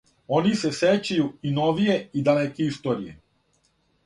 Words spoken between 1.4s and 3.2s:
и новије и далеке историје.